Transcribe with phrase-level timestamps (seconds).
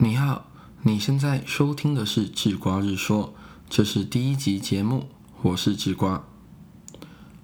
[0.00, 0.46] 你好，
[0.82, 3.34] 你现在收听的是《智瓜日说》，
[3.68, 5.08] 这是第一集节目，
[5.42, 6.24] 我是智瓜。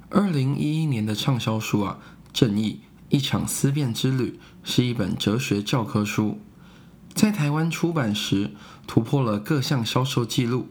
[0.09, 1.99] 二零一一年的畅销书啊，
[2.33, 4.31] 《正义：一场思辨之旅》
[4.63, 6.39] 是一本哲学教科书，
[7.13, 8.53] 在台湾出版时
[8.87, 10.69] 突破了各项销售记录，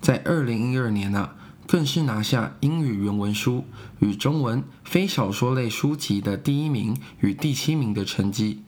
[0.00, 1.36] 在二零一二年啊，
[1.66, 3.66] 更是拿下英语原文书
[3.98, 8.62] 与中文非小说类书籍的第一名与第七名的成绩。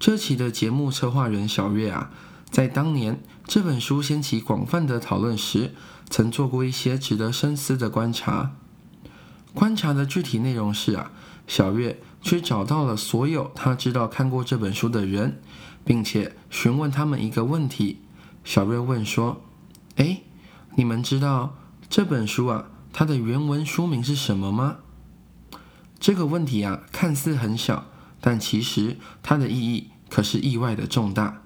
[0.00, 2.10] 这期的节目策划人小月啊，
[2.50, 5.74] 在当年这本书掀起广泛的讨论时，
[6.08, 8.52] 曾做过一些值得深思的观察。
[9.52, 11.12] 观察的具体内容是啊，
[11.46, 15.38] 小月去找到了所有他知道看过这本书的人，
[15.84, 18.00] 并且询问他们一个问题。
[18.42, 19.42] 小月问说
[19.96, 20.22] ：“哎，
[20.76, 21.58] 你们知道
[21.90, 24.78] 这本书啊，它的原文书名是什么吗？”
[26.00, 27.84] 这个问题啊，看似很小。
[28.22, 31.42] 但其实它的意义可是意外的重大。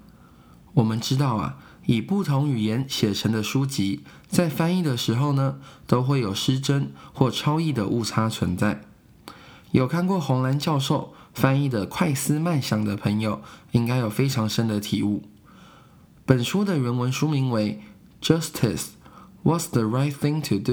[0.72, 8.80] 我们知道啊，以不同语言写成的书籍，在翻译的时候呢，都会有失真或超译的误差存在。
[9.70, 15.22] 有看过洪兰教授翻译的《快思慢想》的朋友，应该有非常深的体悟。
[16.24, 17.80] 本书的原文书名为
[18.26, 18.86] 《Justice:
[19.44, 20.72] What's the Right Thing to Do》。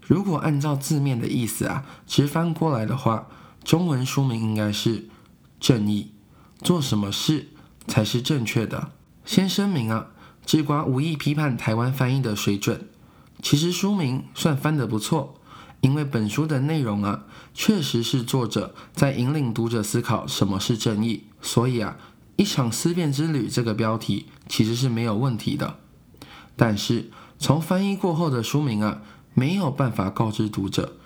[0.00, 3.28] 如果按照字面的意思啊，直翻过来的话。
[3.64, 5.08] 中文书名应该是
[5.60, 6.11] “正义”，
[6.62, 7.48] 做什么事
[7.86, 8.92] 才是正确的？
[9.24, 10.08] 先声明啊，
[10.46, 12.88] 智瓜无意批判台湾翻译的水准。
[13.42, 15.34] 其实书名算翻得不错，
[15.80, 21.24] 因为本书的内容啊，确实是作者在引领读者思考什么是正义。
[21.40, 21.98] 所以啊
[22.36, 25.78] ，“一场思辨之旅”这个标题其实是没有问题的。
[26.56, 29.02] 但是从翻译过后的书名啊，
[29.34, 30.96] 没有办法告知读者，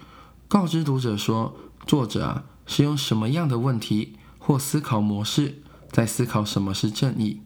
[0.48, 1.56] 告知读者说。
[1.86, 4.16] 作者啊，是用什么样的问题
[4.46, 7.40] 或思考模式在思考什么是正义？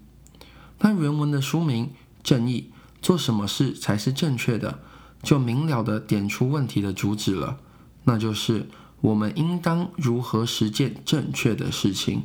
[0.80, 1.92] 那原文的书名
[2.22, 4.80] “正义”做什么事才是正确的，
[5.22, 7.56] 就明了的点出问题的主旨了，
[8.04, 8.68] 那就是
[9.00, 12.24] 我们应当如何实践正确的事情。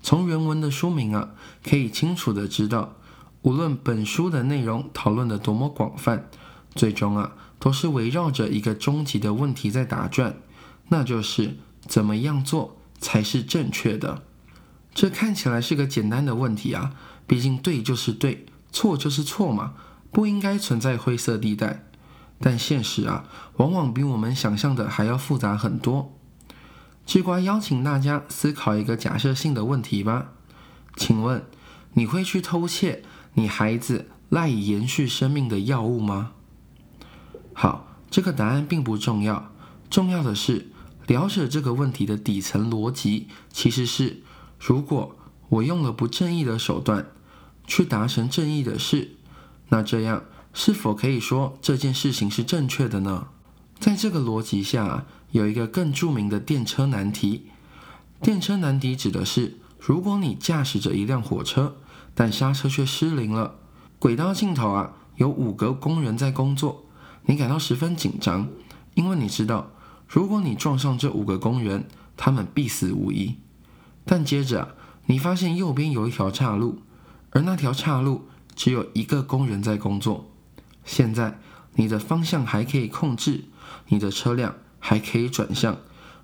[0.00, 1.30] 从原文的书名啊，
[1.64, 2.94] 可以清楚的知道，
[3.42, 6.28] 无论本书的内容讨论的多么广泛，
[6.76, 10.36] 最终啊，都是围绕着一个终极的问题在打转。
[10.90, 14.22] 那就是怎么样做才是正确的？
[14.94, 16.94] 这看起来是个简单的问题啊，
[17.26, 19.74] 毕竟对就是对，错就是错嘛，
[20.10, 21.84] 不应该存在灰色地带。
[22.38, 23.24] 但现实啊，
[23.56, 26.14] 往往比我们想象的还要复杂很多。
[27.04, 30.32] 智瓜邀请大家思考一个假设性的问题吧，
[30.96, 31.44] 请问
[31.92, 33.02] 你会去偷窃
[33.34, 36.32] 你孩子赖以延续生命的药物吗？
[37.52, 39.52] 好，这个答案并不重要，
[39.90, 40.70] 重要的是。
[41.06, 44.22] 了解这个问题的底层逻辑，其实是：
[44.58, 45.16] 如果
[45.48, 47.06] 我用了不正义的手段
[47.66, 49.12] 去达成正义的事，
[49.68, 53.28] 那这样是否可以说这件事情是正确的呢？
[53.78, 57.46] 在这个逻辑下，有一个更著名的电车难题。
[58.20, 61.76] 电车难题指的是：如果你驾驶着一辆火车，
[62.14, 63.56] 但刹车却失灵了，
[64.00, 66.86] 轨道尽头啊有五个工人在工作，
[67.26, 68.48] 你感到十分紧张，
[68.94, 69.70] 因为你知道。
[70.08, 71.86] 如果你撞上这五个工人，
[72.16, 73.36] 他们必死无疑。
[74.04, 76.80] 但接着，你发现右边有一条岔路，
[77.30, 80.30] 而那条岔路只有一个工人在工作。
[80.84, 81.38] 现在，
[81.74, 83.44] 你的方向还可以控制，
[83.88, 85.76] 你的车辆还可以转向，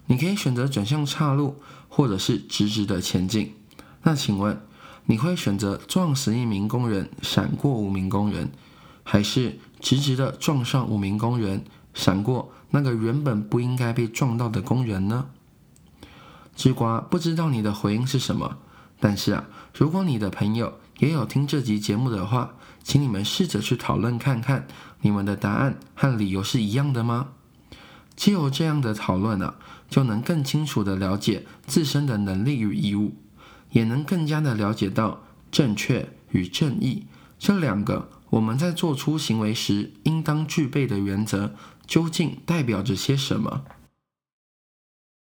[0.07, 1.57] 你可以选择转向岔路，
[1.89, 3.55] 或者是直直的前进。
[4.05, 4.61] 那请问，
[5.07, 8.53] 你会选择撞死一名工人，闪过五名工人，
[9.03, 11.65] 还是直直的撞上五名工人？
[11.95, 15.27] 闪过那个原本不应该被撞到的工人呢？
[16.55, 18.59] 智瓜不知道你的回应是什么，
[19.01, 24.67] 但是啊，如果你的朋友也有听这集节目的话，请你们试着去讨论看看，
[25.01, 27.29] 你们的答案和理由是一样的吗？
[28.15, 29.55] 只有这样的讨论啊，
[29.89, 33.17] 就能更清楚的了解自身的能力与义务，
[33.71, 37.07] 也能更加的了解到正确与正义
[37.39, 41.55] 这两个我们在做出行为时应当具备的原则。
[41.87, 43.65] 究竟代表着些什么？